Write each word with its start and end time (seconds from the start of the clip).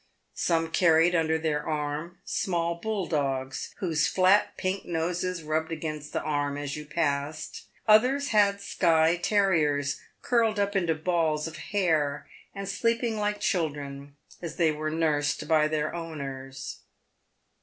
Some 0.33 0.71
carried 0.71 1.13
under 1.13 1.37
their 1.37 1.63
arm 1.67 2.17
small 2.25 2.73
bulldogs, 2.73 3.75
whose 3.77 4.07
flat, 4.07 4.57
pink 4.57 4.83
noses 4.83 5.43
rubbed 5.43 5.71
against 5.71 6.11
the 6.11 6.23
arm 6.23 6.57
as 6.57 6.75
you 6.75 6.87
passed; 6.87 7.67
others 7.87 8.29
had 8.29 8.59
skye 8.61 9.15
terriers, 9.15 10.01
curled 10.23 10.59
up 10.59 10.75
into 10.75 10.95
balls 10.95 11.45
of 11.47 11.57
hair, 11.57 12.27
and 12.55 12.67
sleeping 12.67 13.17
like 13.17 13.39
children, 13.41 14.15
as 14.41 14.55
they 14.55 14.71
were 14.71 14.89
nursed 14.89 15.47
by 15.47 15.67
their 15.67 15.93
owners. 15.93 16.79